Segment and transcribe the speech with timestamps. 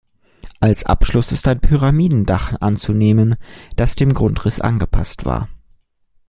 [0.59, 3.35] Als Abschluss ist ein Pyramidendach anzunehmen,
[3.75, 5.47] das dem Grundriss angepasst war.